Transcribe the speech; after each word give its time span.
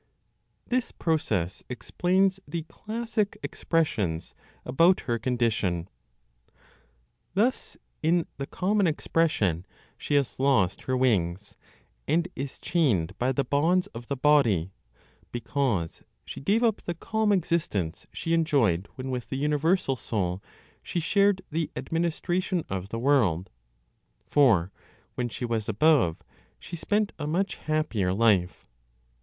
THIS 0.65 0.91
PROCESS 0.91 1.63
EXPLAINS 1.69 2.39
THE 2.47 2.63
CLASSIC 2.63 3.37
EXPRESSIONS 3.43 4.33
ABOUT 4.65 5.01
HER 5.01 5.19
CONDITION. 5.19 5.89
Thus, 7.35 7.77
in 8.01 8.25
the 8.37 8.47
common 8.47 8.87
expression, 8.87 9.63
she 9.99 10.15
has 10.15 10.39
lost 10.39 10.81
her 10.85 10.97
wings, 10.97 11.55
and 12.07 12.27
is 12.35 12.57
chained 12.59 13.15
by 13.19 13.31
the 13.31 13.43
bonds 13.43 13.85
of 13.93 14.07
the 14.07 14.15
body, 14.17 14.71
because 15.31 16.01
she 16.25 16.41
gave 16.41 16.63
up 16.63 16.81
the 16.81 16.95
calm 16.95 17.31
existence 17.31 18.07
she 18.11 18.33
enjoyed 18.33 18.89
when 18.95 19.11
with 19.11 19.29
the 19.29 19.37
universal 19.37 19.95
Soul 19.95 20.41
she 20.81 20.99
shared 20.99 21.43
the 21.51 21.69
administration 21.75 22.65
of 22.69 22.89
the 22.89 22.97
world; 22.97 23.51
for 24.25 24.71
when 25.13 25.29
she 25.29 25.45
was 25.45 25.69
above 25.69 26.17
she 26.57 26.75
spent 26.75 27.13
a 27.19 27.27
much 27.27 27.57
happier 27.57 28.11
life. 28.15 28.65